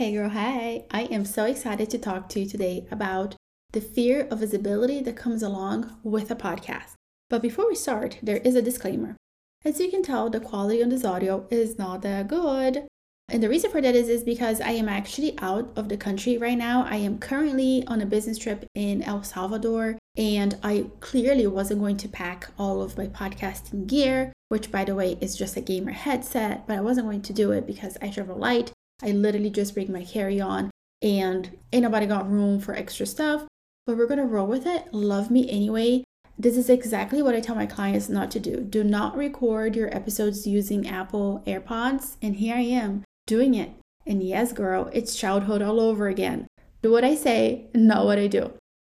[0.00, 0.86] Hey girl, hey!
[0.90, 3.34] I am so excited to talk to you today about
[3.72, 6.94] the fear of visibility that comes along with a podcast.
[7.28, 9.14] But before we start, there is a disclaimer.
[9.62, 12.86] As you can tell, the quality on this audio is not that good.
[13.28, 16.38] And the reason for that is, is because I am actually out of the country
[16.38, 16.86] right now.
[16.88, 21.98] I am currently on a business trip in El Salvador, and I clearly wasn't going
[21.98, 25.92] to pack all of my podcasting gear, which by the way is just a gamer
[25.92, 28.72] headset, but I wasn't going to do it because I travel light
[29.02, 30.70] I literally just bring my carry on
[31.02, 33.46] and ain't nobody got room for extra stuff,
[33.86, 34.92] but we're gonna roll with it.
[34.92, 36.04] Love me anyway.
[36.38, 38.60] This is exactly what I tell my clients not to do.
[38.60, 43.72] Do not record your episodes using Apple AirPods, and here I am doing it.
[44.06, 46.46] And yes, girl, it's childhood all over again.
[46.82, 48.52] Do what I say, not what I do.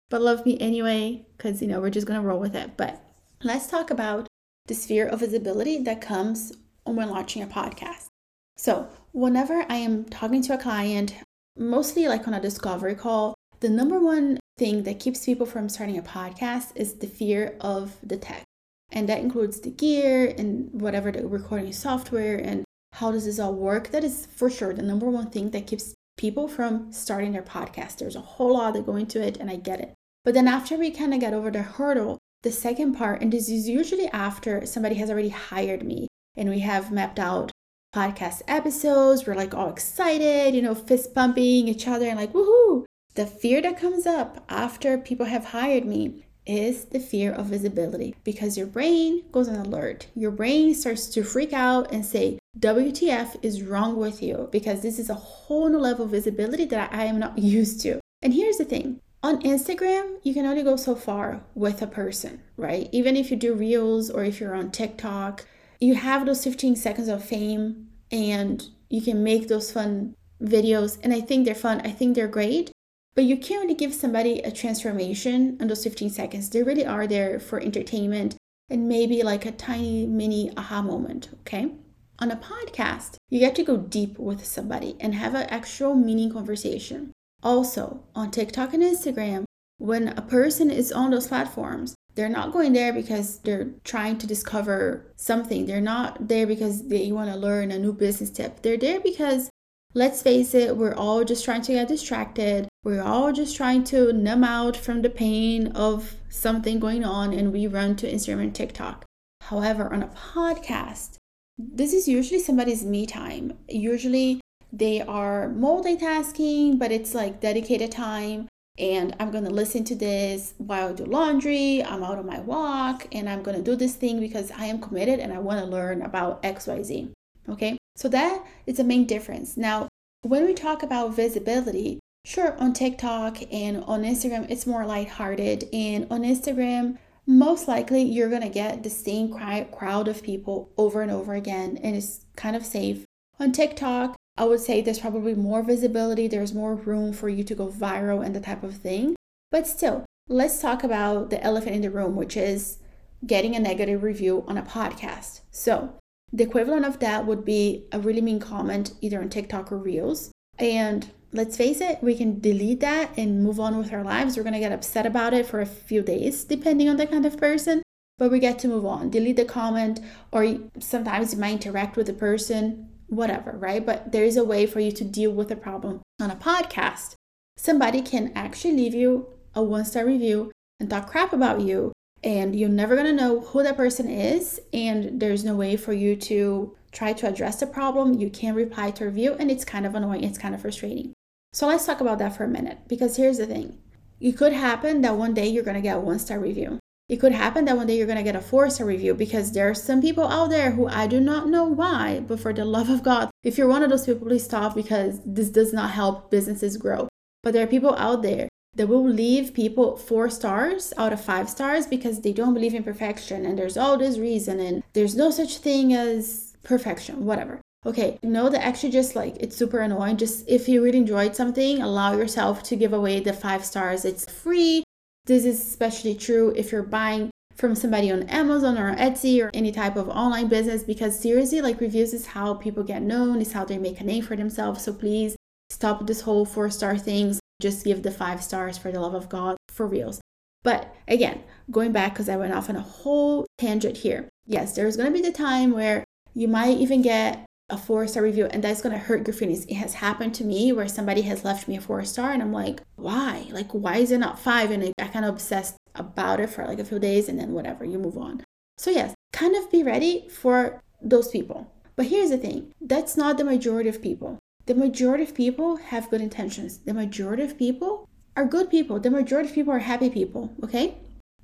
[0.10, 2.76] But love me anyway, because you know, we're just gonna roll with it.
[2.78, 3.02] But
[3.44, 4.28] let's talk about
[4.68, 6.54] the sphere of visibility that comes
[6.84, 8.08] when launching a podcast.
[8.58, 11.14] So, whenever I am talking to a client,
[11.56, 15.98] mostly like on a discovery call, the number one thing that keeps people from starting
[15.98, 18.44] a podcast is the fear of the tech.
[18.92, 23.54] And that includes the gear and whatever the recording software and how does this all
[23.54, 23.90] work.
[23.90, 27.98] That is for sure the number one thing that keeps people from starting their podcast.
[27.98, 29.94] There's a whole lot that go into it, and I get it.
[30.26, 33.50] But then after we kind of get over the hurdle, the second part, and this
[33.50, 37.52] is usually after somebody has already hired me and we have mapped out
[37.94, 39.26] podcast episodes.
[39.26, 42.86] We're like all excited, you know, fist bumping each other and like, woohoo.
[43.16, 48.16] The fear that comes up after people have hired me is the fear of visibility
[48.24, 50.08] because your brain goes on alert.
[50.16, 54.98] Your brain starts to freak out and say, WTF is wrong with you because this
[54.98, 58.00] is a whole new level of visibility that I am not used to.
[58.22, 62.42] And here's the thing on Instagram, you can only go so far with a person,
[62.56, 62.88] right?
[62.92, 65.46] Even if you do reels or if you're on TikTok,
[65.80, 70.98] you have those 15 seconds of fame and you can make those fun videos.
[71.04, 72.72] And I think they're fun, I think they're great.
[73.16, 76.50] But you can't really give somebody a transformation in those 15 seconds.
[76.50, 78.36] They really are there for entertainment
[78.70, 81.72] and maybe like a tiny mini aha moment, okay?
[82.20, 86.32] On a podcast, you get to go deep with somebody and have an actual meaning
[86.32, 87.12] conversation.
[87.42, 89.46] Also, on TikTok and Instagram,
[89.78, 94.26] when a person is on those platforms, they're not going there because they're trying to
[94.26, 95.68] discover something.
[95.68, 98.64] They're not there because they want to learn a new business tip.
[98.64, 99.52] They're there because,
[99.94, 102.68] let's face it, we're all just trying to get distracted.
[102.84, 107.54] We're all just trying to numb out from the pain of something going on and
[107.54, 109.06] we run to Instagram and TikTok.
[109.42, 111.18] However, on a podcast,
[111.60, 113.54] this is usually somebody's me time.
[113.70, 114.42] Usually
[114.74, 120.90] they are multitasking, but it's like dedicated time and I'm gonna listen to this while
[120.90, 124.52] I do laundry, I'm out on my walk, and I'm gonna do this thing because
[124.52, 127.12] I am committed and I wanna learn about XYZ.
[127.50, 129.58] Okay, so that is the main difference.
[129.58, 129.88] Now,
[130.22, 136.08] when we talk about visibility, sure, on TikTok and on Instagram, it's more lighthearted, and
[136.12, 139.34] on Instagram, most likely you're gonna get the same
[139.72, 143.06] crowd of people over and over again, and it's kind of safe.
[143.40, 147.56] On TikTok, I would say there's probably more visibility, there's more room for you to
[147.56, 149.16] go viral and the type of thing.
[149.52, 152.78] But still, let's talk about the elephant in the room, which is
[153.26, 155.42] getting a negative review on a podcast.
[155.50, 155.96] So,
[156.32, 160.32] the equivalent of that would be a really mean comment either on TikTok or Reels.
[160.60, 164.38] And let's face it, we can delete that and move on with our lives.
[164.38, 167.26] We're going to get upset about it for a few days, depending on the kind
[167.26, 167.82] of person,
[168.18, 169.10] but we get to move on.
[169.10, 170.00] Delete the comment,
[170.32, 173.86] or sometimes you might interact with the person whatever, right?
[173.86, 176.02] But there is a way for you to deal with a problem.
[176.22, 177.14] On a podcast,
[177.58, 181.92] somebody can actually leave you a one star review and talk crap about you,
[182.24, 186.16] and you're never gonna know who that person is, and there's no way for you
[186.16, 188.20] to try to address the problem.
[188.20, 191.14] You can't reply to a review, and it's kind of annoying, it's kind of frustrating.
[191.54, 193.78] So let's talk about that for a minute because here's the thing.
[194.20, 196.80] It could happen that one day you're gonna get a one star review.
[197.10, 199.54] It could happen that one day you're going to get a four star review because
[199.54, 202.66] there are some people out there who I do not know why, but for the
[202.66, 205.92] love of God, if you're one of those people, please stop because this does not
[205.92, 207.08] help businesses grow.
[207.44, 211.50] But there are people out there that will leave people four stars out of five
[211.50, 215.32] stars because they don't believe in perfection and there's all this reason and there's no
[215.32, 217.62] such thing as perfection, whatever.
[217.86, 220.18] Okay, know that actually just like it's super annoying.
[220.18, 224.04] Just if you really enjoyed something, allow yourself to give away the five stars.
[224.04, 224.84] It's free
[225.28, 229.72] this is especially true if you're buying from somebody on Amazon or Etsy or any
[229.72, 233.66] type of online business because seriously, like reviews is how people get known, is how
[233.66, 234.84] they make a name for themselves.
[234.84, 235.36] So please
[235.70, 237.40] stop this whole four star things.
[237.62, 240.22] Just give the five stars for the love of God for reals.
[240.64, 244.30] But again, going back because I went off on a whole tangent here.
[244.46, 246.04] Yes, there's going to be the time where
[246.34, 249.66] you might even get a four star review and that's gonna hurt your feelings.
[249.66, 252.54] It has happened to me where somebody has left me a four star and I'm
[252.54, 253.48] like, why?
[253.52, 254.72] Like, why is it not five?
[254.72, 257.52] And I, I kind of obsessed about it for like a few days and then
[257.52, 258.44] whatever, you move on.
[258.78, 261.72] So, yes, kind of be ready for those people.
[261.96, 264.40] But here's the thing that's not the majority of people.
[264.68, 266.80] The majority of people have good intentions.
[266.80, 269.00] The majority of people are good people.
[269.00, 270.98] The majority of people are happy people, okay?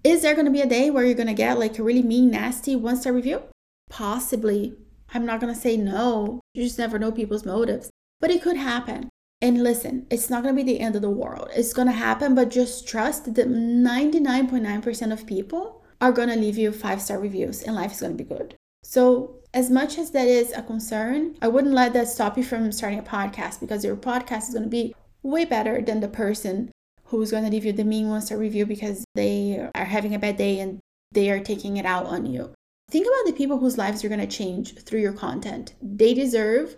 [0.04, 2.76] Is there gonna be a day where you're gonna get like a really mean, nasty
[2.76, 3.42] one star review?
[3.90, 4.76] Possibly.
[5.14, 6.40] I'm not gonna say no.
[6.54, 7.90] You just never know people's motives.
[8.20, 9.10] But it could happen.
[9.42, 11.50] And listen, it's not gonna be the end of the world.
[11.56, 17.02] It's gonna happen, but just trust that 99.9% of people are gonna leave you five
[17.02, 18.56] star reviews and life is gonna be good.
[18.84, 22.72] So, as much as that is a concern, I wouldn't let that stop you from
[22.72, 26.72] starting a podcast because your podcast is gonna be way better than the person
[27.06, 30.20] who's going to leave you the mean one star review because they are having a
[30.20, 30.80] bad day and
[31.12, 32.54] they are taking it out on you.
[32.94, 35.74] Think about the people whose lives you're going to change through your content.
[35.82, 36.76] They deserve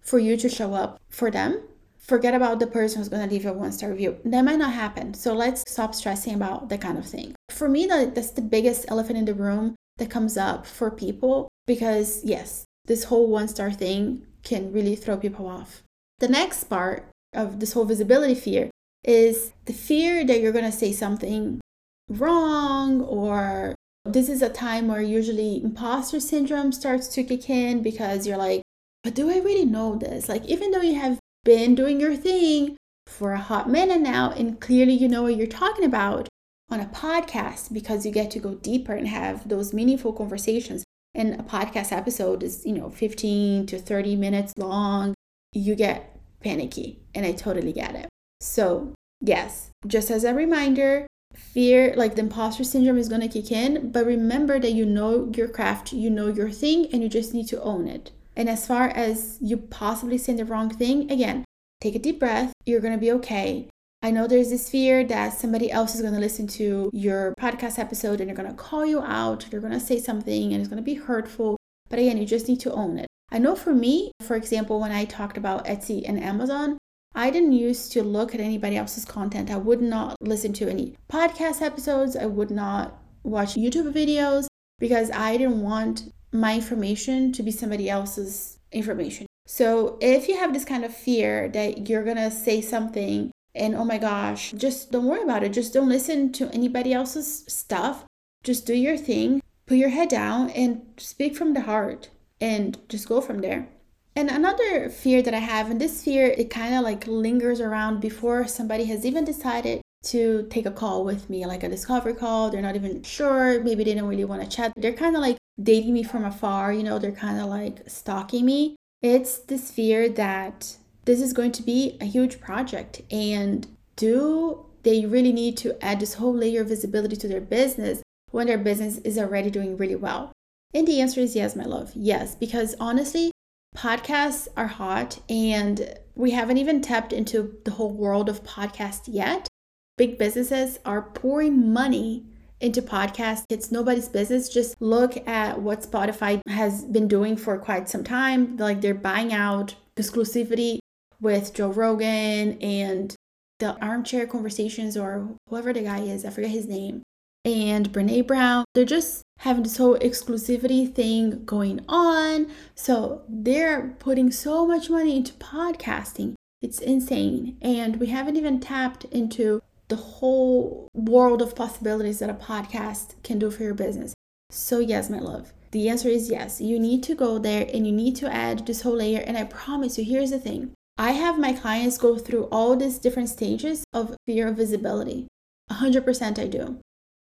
[0.00, 1.62] for you to show up for them.
[1.98, 4.18] Forget about the person who's going to leave a one star review.
[4.24, 5.14] That might not happen.
[5.14, 7.36] So let's stop stressing about that kind of thing.
[7.48, 12.24] For me, that's the biggest elephant in the room that comes up for people because,
[12.24, 15.84] yes, this whole one star thing can really throw people off.
[16.18, 18.68] The next part of this whole visibility fear
[19.04, 21.60] is the fear that you're going to say something
[22.08, 28.26] wrong or this is a time where usually imposter syndrome starts to kick in because
[28.26, 28.62] you're like,
[29.04, 30.28] but do I really know this?
[30.28, 32.76] Like, even though you have been doing your thing
[33.06, 36.28] for a hot minute now and clearly you know what you're talking about
[36.70, 40.84] on a podcast because you get to go deeper and have those meaningful conversations.
[41.14, 45.14] And a podcast episode is, you know, 15 to 30 minutes long.
[45.52, 48.08] You get panicky, and I totally get it.
[48.40, 53.50] So, yes, just as a reminder, fear, like the imposter syndrome, is going to kick
[53.52, 53.90] in.
[53.90, 57.48] But remember that you know your craft, you know your thing, and you just need
[57.48, 58.10] to own it.
[58.36, 61.44] And as far as you possibly saying the wrong thing, again,
[61.80, 62.52] take a deep breath.
[62.64, 63.68] You're going to be okay.
[64.04, 67.78] I know there's this fear that somebody else is going to listen to your podcast
[67.78, 70.68] episode and they're going to call you out, they're going to say something and it's
[70.68, 71.56] going to be hurtful.
[71.88, 73.06] But again, you just need to own it.
[73.30, 76.78] I know for me, for example, when I talked about Etsy and Amazon,
[77.14, 79.50] I didn't used to look at anybody else's content.
[79.50, 82.16] I would not listen to any podcast episodes.
[82.16, 84.46] I would not watch YouTube videos
[84.78, 89.26] because I didn't want my information to be somebody else's information.
[89.46, 93.74] So if you have this kind of fear that you're going to say something and
[93.74, 95.52] oh my gosh, just don't worry about it.
[95.52, 98.04] Just don't listen to anybody else's stuff.
[98.42, 102.08] Just do your thing, put your head down and speak from the heart
[102.40, 103.68] and just go from there.
[104.14, 108.00] And another fear that I have, and this fear, it kind of like lingers around
[108.00, 112.50] before somebody has even decided to take a call with me, like a discovery call.
[112.50, 113.62] They're not even sure.
[113.62, 114.72] Maybe they don't really want to chat.
[114.76, 118.44] They're kind of like dating me from afar, you know, they're kind of like stalking
[118.44, 118.76] me.
[119.00, 123.02] It's this fear that this is going to be a huge project.
[123.10, 123.66] And
[123.96, 128.46] do they really need to add this whole layer of visibility to their business when
[128.46, 130.32] their business is already doing really well?
[130.74, 131.92] And the answer is yes, my love.
[131.94, 133.31] Yes, because honestly,
[133.76, 139.48] podcasts are hot and we haven't even tapped into the whole world of podcasts yet.
[139.96, 142.24] Big businesses are pouring money
[142.60, 143.44] into podcasts.
[143.48, 144.48] It's nobody's business.
[144.48, 148.56] Just look at what Spotify has been doing for quite some time.
[148.56, 150.78] Like they're buying out exclusivity
[151.20, 153.14] with Joe Rogan and
[153.58, 156.24] the armchair conversations or whoever the guy is.
[156.24, 157.02] I forget his name
[157.44, 158.64] and Brene Brown.
[158.74, 162.48] They're just having this whole exclusivity thing going on.
[162.74, 166.34] So they're putting so much money into podcasting.
[166.60, 167.56] It's insane.
[167.60, 173.38] And we haven't even tapped into the whole world of possibilities that a podcast can
[173.38, 174.14] do for your business.
[174.50, 176.60] So, yes, my love, the answer is yes.
[176.60, 179.20] You need to go there and you need to add this whole layer.
[179.20, 182.98] And I promise you, here's the thing I have my clients go through all these
[182.98, 185.26] different stages of fear of visibility.
[185.70, 186.78] 100% I do.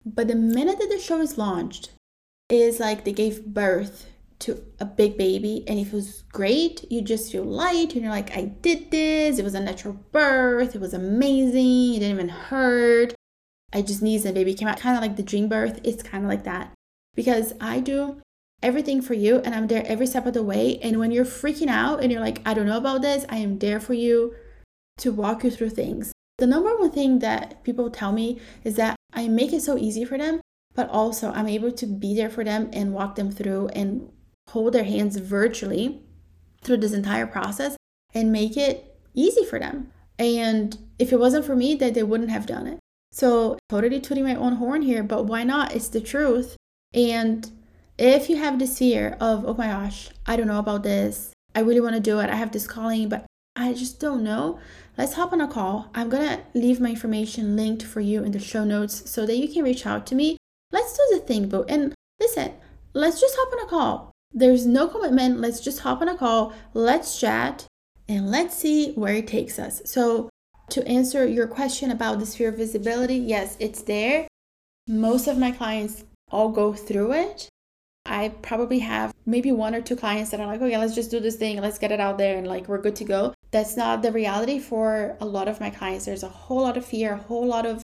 [0.05, 1.91] But the minute that the show is launched,
[2.51, 4.07] is like they gave birth
[4.41, 6.91] to a big baby and it feels great.
[6.91, 9.39] You just feel light and you're like, I did this.
[9.39, 10.75] It was a natural birth.
[10.75, 11.95] It was amazing.
[11.95, 13.15] It didn't even hurt.
[13.73, 14.79] I just sneezed and baby came out.
[14.79, 15.81] Kind of like the dream birth.
[15.85, 16.73] It's kind of like that.
[17.15, 18.21] Because I do
[18.63, 20.79] everything for you and I'm there every step of the way.
[20.83, 23.59] And when you're freaking out and you're like, I don't know about this, I am
[23.59, 24.35] there for you
[24.99, 26.13] to walk you through things.
[26.39, 30.05] The number one thing that people tell me is that I make it so easy
[30.05, 30.41] for them,
[30.75, 34.11] but also I'm able to be there for them and walk them through and
[34.49, 36.03] hold their hands virtually
[36.63, 37.77] through this entire process
[38.15, 39.93] and make it easy for them.
[40.19, 42.79] And if it wasn't for me, that they wouldn't have done it.
[43.13, 45.75] So totally tooting my own horn here, but why not?
[45.75, 46.57] It's the truth.
[46.93, 47.51] And
[47.99, 51.61] if you have this fear of, oh my gosh, I don't know about this, I
[51.61, 52.31] really want to do it.
[52.31, 53.27] I have this calling, but
[53.61, 54.59] I just don't know.
[54.97, 55.91] Let's hop on a call.
[55.95, 59.53] I'm to leave my information linked for you in the show notes so that you
[59.53, 60.39] can reach out to me.
[60.73, 61.67] Let's do the thing, boo.
[61.69, 62.55] And listen,
[62.95, 64.13] let's just hop on a call.
[64.33, 65.43] There's no commitment.
[65.43, 66.55] Let's just hop on a call.
[66.73, 67.67] Let's chat
[68.09, 69.83] and let's see where it takes us.
[69.85, 70.31] So,
[70.71, 74.27] to answer your question about the sphere of visibility, yes, it's there.
[74.89, 77.50] Most of my clients all go through it.
[78.07, 81.11] I probably have maybe one or two clients that are like, oh, okay, let's just
[81.11, 83.35] do this thing, let's get it out there, and like we're good to go.
[83.51, 86.07] That's not the reality for a lot of my clients.
[86.07, 87.83] There's a whole lot of fear, a whole lot of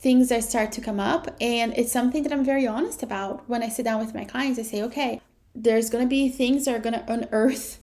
[0.00, 1.36] things that start to come up.
[1.40, 3.48] And it's something that I'm very honest about.
[3.48, 5.20] When I sit down with my clients, I say, okay,
[5.54, 7.80] there's going to be things that are going to unearth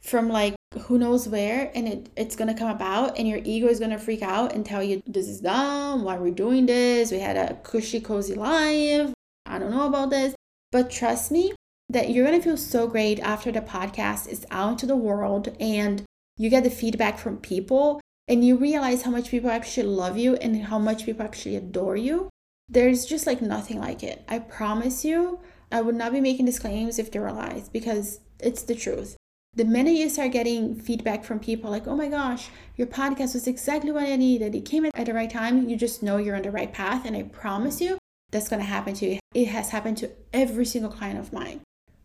[0.00, 3.66] from like who knows where and it, it's going to come about and your ego
[3.66, 6.64] is going to freak out and tell you this is dumb why are we doing
[6.64, 9.12] this we had a cushy cozy life
[9.46, 10.34] i don't know about this
[10.72, 11.52] but trust me
[11.88, 15.54] that you're going to feel so great after the podcast is out into the world
[15.58, 16.04] and
[16.36, 20.36] you get the feedback from people and you realize how much people actually love you
[20.36, 22.28] and how much people actually adore you
[22.68, 25.40] there's just like nothing like it i promise you
[25.72, 29.16] I would not be making these claims if they were lies because it's the truth.
[29.54, 33.46] The minute you start getting feedback from people like, oh my gosh, your podcast was
[33.46, 36.42] exactly what I needed, it came at the right time, you just know you're on
[36.42, 37.04] the right path.
[37.04, 37.98] And I promise you,
[38.30, 39.18] that's going to happen to you.
[39.34, 41.60] It has happened to every single client of mine.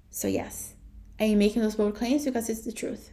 [0.10, 0.76] So, yes,
[1.20, 3.12] I am making those bold claims because it's the truth.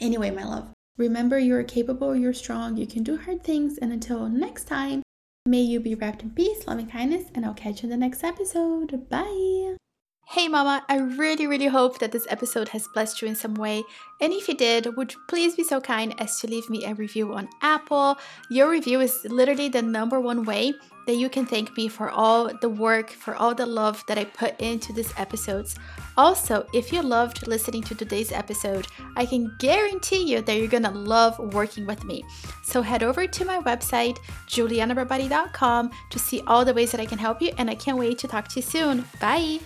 [0.00, 3.78] Anyway, my love, remember you're capable, you're strong, you can do hard things.
[3.78, 5.02] And until next time,
[5.48, 8.22] May you be wrapped in peace, loving kindness, and I'll catch you in the next
[8.22, 9.08] episode.
[9.08, 9.76] Bye.
[10.26, 13.82] Hey mama, I really really hope that this episode has blessed you in some way.
[14.20, 16.92] And if you did, would you please be so kind as to leave me a
[16.92, 18.18] review on Apple?
[18.50, 20.74] Your review is literally the number one way
[21.08, 24.24] that you can thank me for all the work, for all the love that I
[24.24, 25.74] put into these episodes.
[26.18, 28.86] Also, if you loved listening to today's episode,
[29.16, 32.24] I can guarantee you that you're gonna love working with me.
[32.62, 37.18] So head over to my website, julianabarbati.com, to see all the ways that I can
[37.18, 39.06] help you, and I can't wait to talk to you soon.
[39.18, 39.60] Bye!